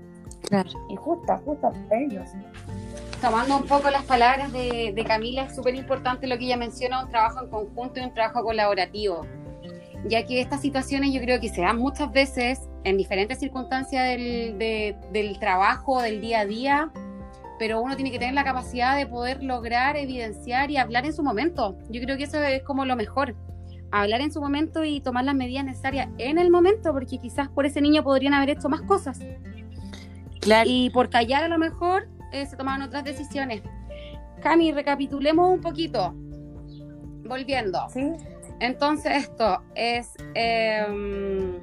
y 0.90 0.96
justa, 0.96 1.38
justa 1.46 1.70
para 1.70 2.02
ellos. 2.02 2.30
Tomando 3.20 3.58
un 3.58 3.68
poco 3.68 3.90
las 3.90 4.04
palabras 4.04 4.52
de, 4.54 4.94
de 4.96 5.04
Camila, 5.04 5.44
es 5.44 5.56
súper 5.56 5.76
importante 5.76 6.28
lo 6.28 6.38
que 6.38 6.46
ella 6.46 6.58
menciona, 6.58 7.04
un 7.04 7.10
trabajo 7.10 7.44
en 7.44 7.50
conjunto 7.50 8.00
y 8.00 8.04
un 8.04 8.14
trabajo 8.14 8.42
colaborativo, 8.42 9.26
ya 10.08 10.26
que 10.26 10.42
estas 10.42 10.62
situaciones 10.62 11.14
yo 11.14 11.20
creo 11.20 11.40
que 11.42 11.50
se 11.50 11.62
dan 11.62 11.78
muchas 11.78 12.12
veces 12.12 12.70
en 12.86 12.98
diferentes 12.98 13.38
circunstancias 13.40 14.08
del, 14.08 14.58
del 14.58 15.40
trabajo, 15.40 16.02
del 16.02 16.22
día 16.22 16.40
a 16.40 16.46
día, 16.46 16.92
pero 17.60 17.82
uno 17.82 17.96
tiene 17.96 18.12
que 18.12 18.18
tener 18.18 18.34
la 18.34 18.44
capacidad 18.44 18.98
de 18.98 19.06
poder 19.06 19.44
lograr 19.44 19.96
evidenciar 19.96 20.72
y 20.72 20.78
hablar 20.78 21.06
en 21.06 21.14
su 21.14 21.22
momento. 21.22 21.78
Yo 21.90 22.02
creo 22.02 22.18
que 22.18 22.24
eso 22.24 22.42
es 22.42 22.64
como 22.64 22.86
lo 22.86 22.96
mejor. 22.96 23.36
Hablar 23.92 24.22
en 24.22 24.32
su 24.32 24.42
momento 24.42 24.84
y 24.84 25.02
tomar 25.02 25.26
las 25.26 25.36
medidas 25.36 25.66
necesarias 25.66 26.10
en 26.18 26.38
el 26.38 26.50
momento, 26.50 26.94
porque 26.94 27.18
quizás 27.18 27.50
por 27.50 27.66
ese 27.66 27.82
niño 27.82 28.04
podrían 28.04 28.34
haber 28.34 28.52
hecho 28.52 28.70
más 28.70 28.82
cosas. 28.82 29.20
Claro. 30.40 30.70
Y 30.72 30.90
por 30.90 31.10
callar 31.10 31.44
a 31.44 31.48
lo 31.48 31.58
mejor 31.58 32.08
eh, 32.32 32.46
se 32.46 32.56
tomaban 32.56 32.82
otras 32.82 33.04
decisiones. 33.04 33.62
Cami, 34.42 34.72
recapitulemos 34.72 35.54
un 35.54 35.62
poquito. 35.62 36.14
Volviendo. 37.28 37.88
¿Sí? 37.90 38.12
Entonces 38.60 39.24
esto 39.24 39.62
es... 39.76 40.14
Em, 40.34 41.60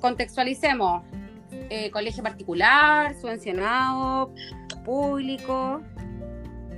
contextualicemos 0.00 1.02
eh, 1.70 1.90
colegio 1.90 2.22
particular, 2.22 3.14
subvencionado, 3.18 4.32
público. 4.84 5.80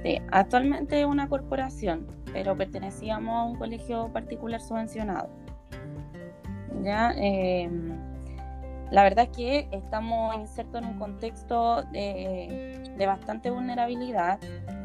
Sí, 0.03 0.21
actualmente 0.31 1.01
es 1.01 1.07
una 1.07 1.29
corporación, 1.29 2.07
pero 2.37 2.55
pertenecíamos 2.55 3.35
a 3.35 3.45
un 3.45 3.57
colegio 3.57 4.13
particular 4.13 4.61
subvencionado. 4.61 5.31
Ya, 6.83 7.13
em, 7.17 7.97
la 8.91 9.05
verdad 9.05 9.25
es 9.31 9.35
que 9.35 9.69
estamos 9.73 10.37
insertos 10.37 10.83
en 10.83 10.89
un 10.89 10.99
contexto 10.99 11.83
de, 11.85 12.93
de, 12.95 13.07
bastante 13.07 13.51
vulnerabilidad. 13.51 14.39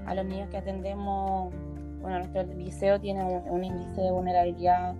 A 0.05 0.15
los 0.15 0.25
niños 0.25 0.49
que 0.49 0.57
atendemos, 0.57 1.53
bueno, 1.99 2.19
nuestro 2.19 2.43
liceo 2.43 3.01
tiene 3.01 3.21
un 3.21 3.65
índice 3.65 3.99
de 3.99 4.11
vulnerabilidad 4.11 4.95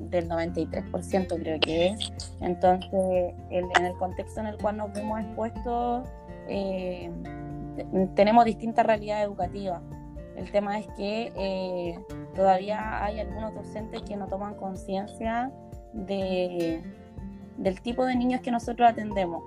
del 0.00 0.28
93% 0.28 1.40
creo 1.40 1.60
que 1.60 1.86
es. 1.86 2.12
Entonces, 2.42 3.32
en 3.48 3.84
el 3.86 3.94
contexto 3.94 4.40
en 4.40 4.48
el 4.48 4.58
cual 4.58 4.76
nos 4.76 4.92
vemos 4.92 5.18
expuestos, 5.18 6.06
eh, 6.46 7.10
tenemos 8.14 8.44
distintas 8.44 8.84
realidades 8.84 9.24
educativas. 9.24 9.80
El 10.36 10.50
tema 10.50 10.78
es 10.78 10.86
que 10.96 11.32
eh, 11.36 11.98
todavía 12.34 13.04
hay 13.04 13.20
algunos 13.20 13.54
docentes 13.54 14.02
que 14.02 14.16
no 14.16 14.26
toman 14.26 14.54
conciencia 14.54 15.52
de, 15.92 16.82
del 17.56 17.80
tipo 17.80 18.04
de 18.04 18.16
niños 18.16 18.40
que 18.40 18.50
nosotros 18.50 18.88
atendemos 18.90 19.42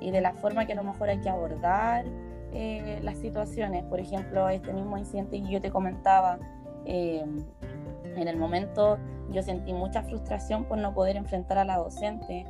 y 0.00 0.10
de 0.10 0.20
la 0.20 0.32
forma 0.34 0.66
que 0.66 0.74
a 0.74 0.76
lo 0.76 0.84
mejor 0.84 1.08
hay 1.08 1.18
que 1.18 1.28
abordar 1.28 2.04
eh, 2.52 3.00
las 3.02 3.18
situaciones. 3.18 3.84
Por 3.84 3.98
ejemplo, 4.00 4.48
este 4.48 4.72
mismo 4.72 4.96
incidente 4.96 5.42
que 5.42 5.48
yo 5.48 5.60
te 5.60 5.70
comentaba, 5.70 6.38
en 6.84 8.26
el 8.28 8.36
momento 8.36 8.98
yo 9.30 9.42
sentí 9.42 9.72
mucha 9.72 10.02
frustración 10.02 10.64
por 10.64 10.78
no 10.78 10.94
poder 10.94 11.16
enfrentar 11.16 11.58
a 11.58 11.64
la 11.64 11.76
docente. 11.76 12.46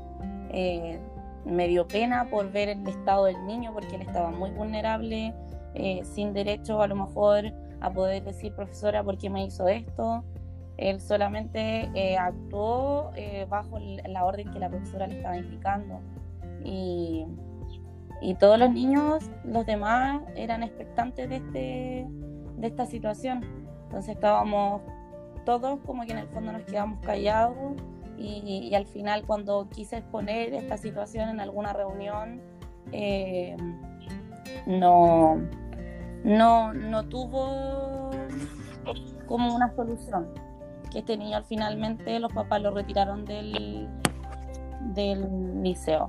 Eh, 0.51 0.99
me 1.45 1.69
dio 1.69 1.89
pena 1.89 2.29
por 2.31 2.51
ver 2.51 2.69
el 2.69 2.87
estado 2.87 3.25
del 3.25 3.47
niño 3.47 3.73
porque 3.73 3.97
él 3.97 4.03
estaba 4.03 4.31
muy 4.31 4.51
vulnerable, 4.51 5.35
eh, 5.75 6.03
sin 6.05 6.33
derecho 6.33 6.83
a 6.83 6.87
lo 6.87 6.97
mejor 6.97 7.53
a 7.81 7.91
poder 7.93 8.25
decir, 8.25 8.55
profesora, 8.55 9.03
¿por 9.03 9.19
qué 9.19 9.31
me 9.31 9.45
hizo 9.45 9.69
esto? 9.69 10.25
Él 10.77 11.01
solamente 11.01 11.91
eh, 11.95 12.17
actuó 12.17 13.11
bajo 13.49 13.79
la 13.79 14.25
orden 14.25 14.51
que 14.53 14.59
la 14.59 14.69
profesora 14.69 15.07
le 15.07 15.17
estaba 15.17 15.37
indicando. 15.37 16.01
Y, 16.65 17.27
y, 18.21 18.35
todos 18.35 18.59
los 18.59 18.71
niños, 18.71 19.31
los 19.45 19.67
demás, 19.67 20.23
eran 20.37 20.63
expectantes 20.63 21.29
de, 21.29 21.37
este, 21.37 22.07
de 22.57 22.67
esta 22.67 22.87
situación. 22.87 23.45
Entonces 23.85 24.15
estábamos 24.15 24.83
todos 25.49 25.81
como 25.87 26.05
que 26.05 26.13
en 26.13 26.19
el 26.19 26.29
fondo 26.29 26.53
nos 26.53 26.63
quedamos 26.65 27.01
callados 27.01 27.75
y, 28.19 28.75
al 28.75 28.85
final 28.85 29.25
cuando 29.27 29.67
quise 29.71 29.97
exponer 29.97 30.53
esta 30.53 30.77
situación 30.77 31.31
en 31.31 31.41
alguna 31.41 31.73
reunión 31.73 32.43
eh, 32.93 33.57
no, 34.67 35.41
no, 36.25 36.73
no 36.73 37.05
tuvo 37.05 38.11
como 39.27 39.55
una 39.55 39.75
solución. 39.75 40.29
Que 40.91 41.01
este 41.01 41.17
niño 41.17 41.43
finalmente 41.49 42.19
los 42.19 42.33
papás 42.33 42.63
lo 42.63 42.71
retiraron 42.71 43.25
del, 43.25 43.89
del 44.95 45.63
liceo. 45.63 46.09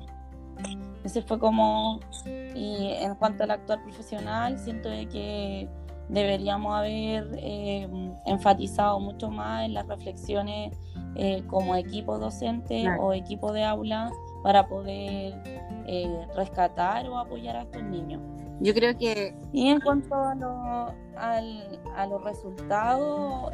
Ese 1.03 1.21
fue 1.21 1.39
como, 1.39 1.99
y 2.25 2.93
en 2.99 3.15
cuanto 3.15 3.43
al 3.43 3.51
actual 3.51 3.81
profesional, 3.83 4.59
siento 4.59 4.89
de 4.89 5.07
que 5.07 5.69
deberíamos 6.09 6.75
haber 6.77 7.29
eh, 7.37 7.87
enfatizado 8.25 8.99
mucho 8.99 9.29
más 9.29 9.65
en 9.65 9.75
las 9.75 9.87
reflexiones 9.87 10.77
eh, 11.15 11.43
como 11.47 11.75
equipo 11.75 12.17
docente 12.17 12.85
o 12.99 13.13
equipo 13.13 13.53
de 13.53 13.63
aula 13.63 14.11
para 14.43 14.67
poder 14.67 15.41
eh, 15.85 16.27
rescatar 16.35 17.07
o 17.07 17.17
apoyar 17.17 17.55
a 17.55 17.61
estos 17.61 17.83
niños. 17.83 18.21
Yo 18.59 18.73
creo 18.73 18.97
que... 18.97 19.35
Y 19.53 19.69
en 19.69 19.79
cuanto 19.79 20.15
a, 20.15 20.35
lo, 20.35 20.93
a 21.15 22.07
los 22.07 22.23
resultados, 22.23 23.51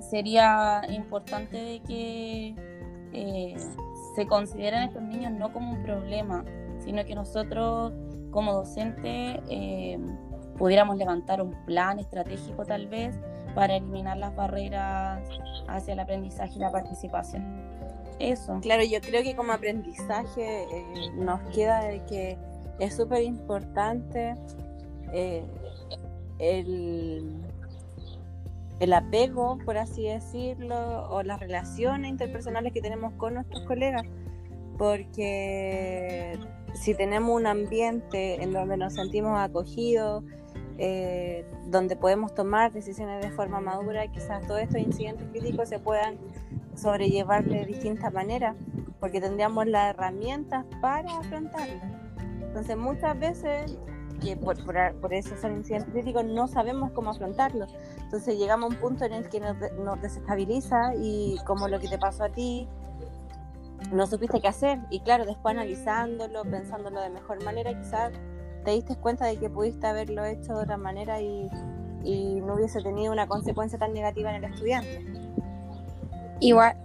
sería 0.00 0.82
importante 0.88 1.56
de 1.56 1.80
que 1.80 2.54
se 4.14 4.26
consideren 4.26 4.82
estos 4.82 5.02
niños 5.02 5.32
no 5.32 5.52
como 5.52 5.72
un 5.72 5.82
problema, 5.82 6.44
sino 6.80 7.04
que 7.04 7.14
nosotros 7.14 7.92
como 8.30 8.52
docente 8.52 9.40
eh, 9.48 9.98
pudiéramos 10.56 10.96
levantar 10.96 11.40
un 11.42 11.52
plan 11.64 11.98
estratégico 11.98 12.64
tal 12.64 12.88
vez 12.88 13.14
para 13.54 13.76
eliminar 13.76 14.16
las 14.16 14.34
barreras 14.34 15.22
hacia 15.68 15.94
el 15.94 16.00
aprendizaje 16.00 16.54
y 16.56 16.58
la 16.58 16.70
participación. 16.70 17.66
Eso. 18.18 18.58
Claro, 18.60 18.82
yo 18.82 19.00
creo 19.00 19.22
que 19.22 19.36
como 19.36 19.52
aprendizaje 19.52 20.64
eh, 20.64 21.10
nos 21.14 21.40
queda 21.54 21.80
de 21.84 22.04
que 22.06 22.36
es 22.78 22.94
súper 22.94 23.22
importante 23.22 24.34
eh, 25.12 25.44
el, 26.38 27.42
el 28.80 28.92
apego, 28.92 29.58
por 29.64 29.78
así 29.78 30.04
decirlo, 30.04 31.08
o 31.10 31.22
las 31.22 31.40
relaciones 31.40 32.10
interpersonales 32.10 32.72
que 32.72 32.80
tenemos 32.80 33.12
con 33.14 33.34
nuestros 33.34 33.62
colegas, 33.64 34.04
porque 34.76 36.38
si 36.74 36.94
tenemos 36.94 37.34
un 37.34 37.46
ambiente 37.46 38.42
en 38.42 38.52
donde 38.52 38.76
nos 38.76 38.94
sentimos 38.94 39.38
acogidos, 39.38 40.22
eh, 40.80 41.44
donde 41.66 41.96
podemos 41.96 42.34
tomar 42.34 42.72
decisiones 42.72 43.20
de 43.20 43.30
forma 43.32 43.60
madura, 43.60 44.06
quizás 44.06 44.46
todos 44.46 44.60
estos 44.60 44.80
incidentes 44.80 45.26
críticos 45.30 45.68
se 45.68 45.80
puedan 45.80 46.16
sobrellevar 46.76 47.44
de 47.44 47.66
distintas 47.66 48.12
maneras, 48.12 48.54
porque 49.00 49.20
tendríamos 49.20 49.66
las 49.66 49.90
herramientas 49.90 50.64
para 50.80 51.18
afrontarlos. 51.18 51.97
Entonces 52.48 52.76
muchas 52.76 53.18
veces, 53.18 53.78
que 54.20 54.36
por, 54.36 54.56
por, 55.00 55.14
eso 55.14 55.36
son 55.40 55.52
incidentes 55.52 55.92
críticos, 55.92 56.24
no 56.24 56.48
sabemos 56.48 56.90
cómo 56.92 57.10
afrontarlos. 57.10 57.74
Entonces 58.02 58.36
llegamos 58.36 58.70
a 58.70 58.74
un 58.74 58.80
punto 58.80 59.04
en 59.04 59.12
el 59.12 59.28
que 59.28 59.40
nos, 59.40 59.56
nos 59.78 60.00
desestabiliza 60.02 60.94
y 60.96 61.38
como 61.46 61.68
lo 61.68 61.78
que 61.78 61.88
te 61.88 61.98
pasó 61.98 62.24
a 62.24 62.28
ti, 62.30 62.68
no 63.92 64.06
supiste 64.06 64.40
qué 64.40 64.48
hacer. 64.48 64.78
Y 64.90 65.00
claro, 65.00 65.24
después 65.24 65.54
analizándolo, 65.54 66.42
pensándolo 66.42 67.00
de 67.00 67.10
mejor 67.10 67.42
manera, 67.44 67.72
quizás 67.78 68.12
te 68.64 68.72
diste 68.72 68.96
cuenta 68.96 69.26
de 69.26 69.36
que 69.36 69.48
pudiste 69.48 69.86
haberlo 69.86 70.24
hecho 70.24 70.54
de 70.54 70.62
otra 70.62 70.76
manera 70.76 71.20
y, 71.20 71.48
y 72.02 72.40
no 72.40 72.54
hubiese 72.54 72.82
tenido 72.82 73.12
una 73.12 73.26
consecuencia 73.26 73.78
tan 73.78 73.92
negativa 73.92 74.34
en 74.34 74.44
el 74.44 74.52
estudiante. 74.52 75.04
Igual, 76.40 76.76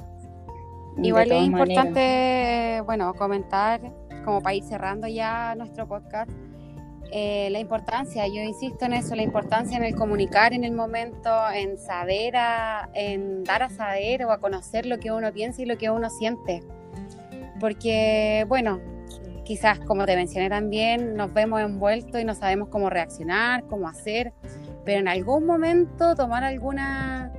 igual 1.01 1.31
es 1.31 1.43
importante, 1.43 2.81
bueno, 2.85 3.13
comentar, 3.13 3.81
como 4.23 4.41
para 4.41 4.55
ir 4.55 4.63
cerrando 4.63 5.07
ya 5.07 5.53
nuestro 5.55 5.87
podcast, 5.87 6.31
eh, 7.11 7.49
la 7.51 7.59
importancia, 7.59 8.25
yo 8.27 8.41
insisto 8.41 8.85
en 8.85 8.93
eso, 8.93 9.15
la 9.15 9.21
importancia 9.21 9.77
en 9.77 9.83
el 9.83 9.93
comunicar 9.95 10.53
en 10.53 10.63
el 10.63 10.71
momento, 10.71 11.29
en 11.51 11.77
saber, 11.77 12.35
a- 12.35 12.89
en 12.95 13.43
dar 13.43 13.61
a 13.63 13.69
saber 13.69 14.25
o 14.25 14.31
a 14.31 14.39
conocer 14.39 14.85
lo 14.87 14.97
que 14.99 15.11
uno 15.11 15.31
piensa 15.31 15.61
y 15.61 15.65
lo 15.65 15.77
que 15.77 15.91
uno 15.91 16.09
siente. 16.09 16.63
Porque, 17.59 18.45
bueno, 18.47 18.79
quizás 19.43 19.79
como 19.79 20.05
te 20.05 20.15
mencioné 20.15 20.49
también, 20.49 21.15
nos 21.15 21.31
vemos 21.33 21.61
envueltos 21.61 22.19
y 22.19 22.25
no 22.25 22.33
sabemos 22.33 22.69
cómo 22.69 22.89
reaccionar, 22.89 23.63
cómo 23.65 23.87
hacer, 23.87 24.33
pero 24.85 24.99
en 24.99 25.07
algún 25.07 25.45
momento 25.45 26.15
tomar 26.15 26.43
alguna 26.43 27.31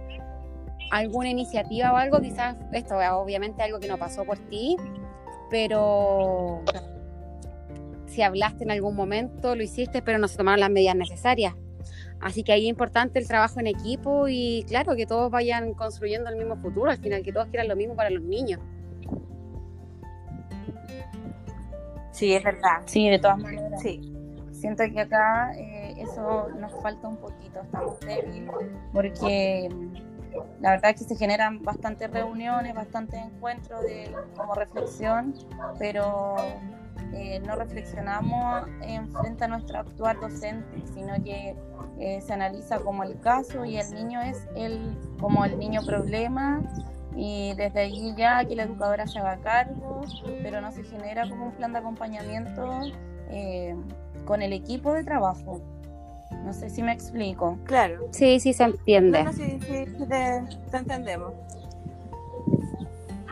alguna 0.90 1.28
iniciativa 1.28 1.92
o 1.92 1.96
algo, 1.96 2.20
quizás 2.20 2.54
esto 2.70 3.00
es 3.00 3.08
obviamente 3.10 3.62
algo 3.64 3.80
que 3.80 3.88
no 3.88 3.98
pasó 3.98 4.24
por 4.24 4.38
ti, 4.38 4.76
pero 5.54 6.64
si 8.06 8.22
hablaste 8.22 8.64
en 8.64 8.72
algún 8.72 8.96
momento, 8.96 9.54
lo 9.54 9.62
hiciste, 9.62 10.02
pero 10.02 10.18
no 10.18 10.26
se 10.26 10.36
tomaron 10.36 10.58
las 10.58 10.68
medidas 10.68 10.96
necesarias. 10.96 11.54
Así 12.20 12.42
que 12.42 12.50
ahí 12.50 12.64
es 12.64 12.70
importante 12.70 13.20
el 13.20 13.28
trabajo 13.28 13.60
en 13.60 13.68
equipo 13.68 14.26
y 14.26 14.64
claro, 14.66 14.96
que 14.96 15.06
todos 15.06 15.30
vayan 15.30 15.74
construyendo 15.74 16.28
el 16.28 16.34
mismo 16.34 16.56
futuro, 16.56 16.90
al 16.90 16.98
final 16.98 17.22
que 17.22 17.32
todos 17.32 17.46
quieran 17.50 17.68
lo 17.68 17.76
mismo 17.76 17.94
para 17.94 18.10
los 18.10 18.24
niños. 18.24 18.58
Sí, 22.10 22.34
es 22.34 22.42
verdad. 22.42 22.82
Sí, 22.86 23.08
de 23.08 23.20
todas 23.20 23.38
maneras. 23.38 23.80
Sí, 23.80 24.12
Siento 24.50 24.82
que 24.92 25.00
acá 25.02 25.52
eh, 25.56 25.94
eso 25.98 26.48
nos 26.58 26.72
falta 26.82 27.06
un 27.06 27.18
poquito, 27.18 27.60
estamos 27.60 28.00
débiles, 28.00 28.50
porque 28.92 29.68
la 30.60 30.70
verdad 30.70 30.90
es 30.90 31.02
que 31.02 31.04
se 31.04 31.16
generan 31.16 31.62
bastantes 31.62 32.10
reuniones, 32.10 32.74
bastantes 32.74 33.20
encuentros 33.20 33.82
de, 33.82 34.14
como 34.36 34.54
reflexión, 34.54 35.34
pero 35.78 36.36
eh, 37.12 37.40
no 37.40 37.54
reflexionamos 37.56 38.66
en 38.82 39.10
frente 39.12 39.44
a 39.44 39.48
nuestro 39.48 39.78
actual 39.78 40.18
docente, 40.20 40.82
sino 40.94 41.14
que 41.22 41.54
eh, 41.98 42.20
se 42.20 42.32
analiza 42.32 42.80
como 42.80 43.04
el 43.04 43.20
caso 43.20 43.64
y 43.64 43.76
el 43.76 43.92
niño 43.94 44.20
es 44.20 44.48
el, 44.56 44.96
como 45.20 45.44
el 45.44 45.58
niño 45.58 45.82
problema 45.84 46.60
y 47.16 47.54
desde 47.54 47.82
allí 47.82 48.14
ya 48.16 48.44
que 48.44 48.56
la 48.56 48.64
educadora 48.64 49.06
se 49.06 49.20
haga 49.20 49.38
cargo, 49.38 50.02
pero 50.42 50.60
no 50.60 50.72
se 50.72 50.82
genera 50.82 51.28
como 51.28 51.46
un 51.46 51.52
plan 51.52 51.72
de 51.72 51.78
acompañamiento 51.78 52.80
eh, 53.30 53.76
con 54.24 54.42
el 54.42 54.52
equipo 54.52 54.92
de 54.92 55.04
trabajo. 55.04 55.60
No 56.30 56.52
sé 56.52 56.70
si 56.70 56.82
me 56.82 56.92
explico. 56.92 57.58
claro. 57.64 58.08
Sí, 58.10 58.40
sí 58.40 58.52
se 58.52 58.64
entiende. 58.64 59.24
No, 59.24 59.30
no, 59.30 59.36
sí, 59.36 59.58
sí, 59.60 59.86
sí 59.86 60.06
te, 60.08 60.42
te 60.70 60.76
entendemos. 60.76 61.32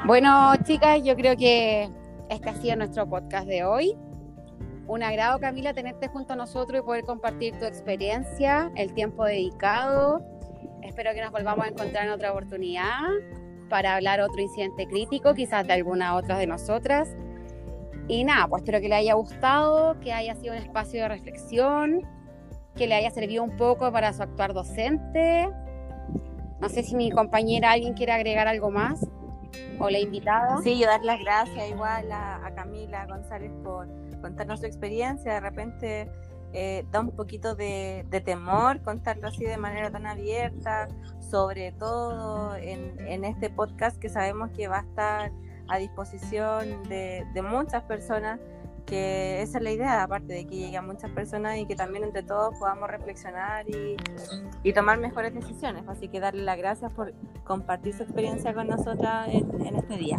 Bueno, 0.06 0.52
chicas, 0.64 1.02
yo 1.04 1.14
creo 1.14 1.36
que 1.36 1.88
este 2.28 2.50
ha 2.50 2.54
sido 2.54 2.76
nuestro 2.76 3.06
podcast 3.06 3.46
de 3.46 3.64
hoy. 3.64 3.96
Un 4.88 5.02
agrado, 5.02 5.38
Camila, 5.38 5.72
tenerte 5.74 6.08
junto 6.08 6.32
a 6.32 6.36
nosotros 6.36 6.82
y 6.82 6.84
poder 6.84 7.04
compartir 7.04 7.58
tu 7.58 7.64
experiencia, 7.64 8.72
el 8.74 8.92
tiempo 8.94 9.24
dedicado. 9.24 10.22
Espero 10.82 11.12
que 11.14 11.20
nos 11.20 11.30
volvamos 11.30 11.64
a 11.66 11.68
encontrar 11.68 12.06
en 12.06 12.10
otra 12.10 12.32
oportunidad 12.32 13.08
para 13.68 13.94
hablar 13.94 14.20
otro 14.20 14.42
incidente 14.42 14.86
crítico, 14.86 15.34
quizás 15.34 15.66
de 15.66 15.72
alguna 15.72 16.16
otra 16.16 16.36
de 16.36 16.46
nosotras. 16.46 17.14
Y 18.08 18.24
nada, 18.24 18.48
pues 18.48 18.62
espero 18.62 18.80
que 18.80 18.88
le 18.88 18.96
haya 18.96 19.14
gustado, 19.14 19.98
que 20.00 20.12
haya 20.12 20.34
sido 20.34 20.52
un 20.52 20.58
espacio 20.58 21.02
de 21.02 21.08
reflexión, 21.08 22.02
que 22.76 22.86
le 22.86 22.94
haya 22.94 23.10
servido 23.10 23.42
un 23.42 23.56
poco 23.56 23.90
para 23.92 24.12
su 24.12 24.22
actuar 24.22 24.54
docente. 24.54 25.48
No 26.60 26.68
sé 26.68 26.82
si 26.82 26.94
mi 26.94 27.10
compañera, 27.10 27.72
alguien 27.72 27.94
quiere 27.94 28.12
agregar 28.12 28.48
algo 28.48 28.70
más 28.70 29.06
o 29.78 29.90
la 29.90 29.98
invitada. 29.98 30.58
Sí, 30.62 30.78
yo 30.78 30.86
dar 30.86 31.02
las 31.04 31.20
gracias 31.20 31.68
igual 31.68 32.10
a, 32.12 32.50
Camila 32.54 33.06
González 33.06 33.50
por 33.64 33.88
contarnos 34.20 34.60
su 34.60 34.66
experiencia. 34.66 35.34
De 35.34 35.40
repente 35.40 36.10
eh, 36.52 36.84
da 36.90 37.00
un 37.00 37.10
poquito 37.10 37.54
de, 37.54 38.06
temor 38.24 38.80
contarlo 38.82 39.28
así 39.28 39.44
de 39.44 39.56
manera 39.56 39.90
tan 39.90 40.06
abierta, 40.06 40.88
sobre 41.18 41.72
todo 41.72 42.54
en, 42.56 43.24
este 43.24 43.50
podcast 43.50 43.98
que 43.98 44.08
sabemos 44.08 44.50
que 44.50 44.68
va 44.68 44.78
a 44.78 44.82
estar 44.82 45.32
a 45.68 45.78
disposición 45.78 46.88
de 46.88 47.42
muchas 47.42 47.82
personas, 47.84 48.38
que 48.92 49.40
esa 49.40 49.56
es 49.56 49.64
la 49.64 49.70
idea, 49.70 50.02
aparte 50.02 50.34
de 50.34 50.44
que 50.44 50.54
llegue 50.54 50.76
a 50.76 50.82
muchas 50.82 51.10
personas 51.12 51.56
y 51.56 51.64
que 51.64 51.74
también 51.74 52.04
entre 52.04 52.22
todos 52.22 52.58
podamos 52.58 52.90
reflexionar 52.90 53.66
y, 53.66 53.96
y 54.62 54.72
tomar 54.74 54.98
mejores 54.98 55.32
decisiones. 55.32 55.84
Así 55.88 56.08
que 56.08 56.20
darle 56.20 56.42
las 56.42 56.58
gracias 56.58 56.92
por 56.92 57.14
compartir 57.42 57.94
su 57.94 58.02
experiencia 58.02 58.52
con 58.52 58.68
nosotras 58.68 59.28
en, 59.28 59.66
en 59.66 59.76
este 59.76 59.96
día. 59.96 60.18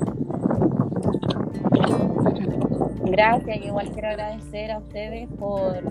Gracias, 3.03 3.57
igual 3.63 3.91
quiero 3.91 4.07
agradecer 4.07 4.71
a 4.71 4.79
ustedes 4.79 5.29
por 5.37 5.83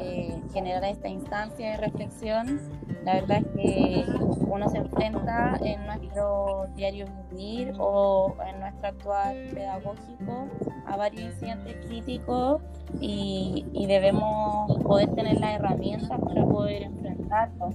eh, 0.00 0.40
generar 0.52 0.84
esta 0.84 1.08
instancia 1.08 1.70
de 1.72 1.76
reflexión. 1.78 2.60
La 3.04 3.14
verdad 3.14 3.38
es 3.38 3.46
que 3.54 4.04
uno 4.46 4.68
se 4.68 4.78
enfrenta 4.78 5.58
en 5.62 5.86
nuestro 5.86 6.66
diario 6.74 7.06
vivir 7.30 7.74
o 7.78 8.34
en 8.46 8.60
nuestro 8.60 8.88
actual 8.88 9.50
pedagógico 9.54 10.48
a 10.86 10.96
varios 10.96 11.32
incidentes 11.32 11.76
críticos 11.86 12.62
y, 13.00 13.66
y 13.72 13.86
debemos 13.86 14.78
poder 14.82 15.14
tener 15.14 15.38
las 15.40 15.56
herramientas 15.56 16.18
para 16.20 16.44
poder 16.44 16.82
enfrentarlos. 16.82 17.74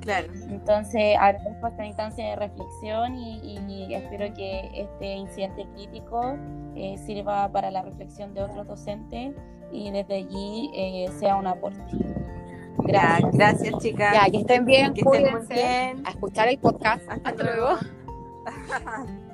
Claro. 0.00 0.28
Entonces, 0.48 1.16
agradezco 1.20 1.66
esta 1.66 1.84
instancia 1.84 2.30
de 2.30 2.36
reflexión 2.36 3.16
y, 3.16 3.58
y 3.68 3.94
espero 3.94 4.32
que 4.32 4.70
este 4.72 5.14
incidente 5.14 5.66
crítico 5.74 6.36
eh, 6.74 6.96
sirva 6.98 7.50
para 7.50 7.70
la 7.70 7.82
reflexión 7.82 8.32
de 8.34 8.42
otros 8.42 8.66
docentes 8.66 9.34
y 9.72 9.90
desde 9.90 10.16
allí 10.16 10.70
eh, 10.74 11.10
sea 11.18 11.36
un 11.36 11.46
aporte. 11.46 11.80
Gracias, 12.78 13.32
gracias 13.32 13.74
chicas. 13.78 14.14
Ya, 14.14 14.30
que 14.30 14.38
estén 14.38 14.64
bien, 14.64 14.94
Que 14.94 15.00
estén 15.00 15.32
muy 15.32 15.46
bien. 15.48 16.06
A 16.06 16.10
escuchar 16.10 16.48
el 16.48 16.58
podcast. 16.58 17.02
Hasta 17.08 17.30
Hasta 17.30 17.42
luego. 17.44 17.76
luego. 18.44 19.18